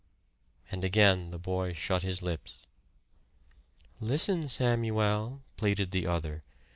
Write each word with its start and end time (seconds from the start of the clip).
And 0.71 0.83
again 0.83 1.29
the 1.29 1.37
boy 1.37 1.73
shut 1.73 2.01
his 2.01 2.23
lips. 2.23 2.65
"Listen, 3.99 4.47
Samuel," 4.47 5.43
pleaded 5.57 5.91
the 5.91 6.07
other. 6.07 6.41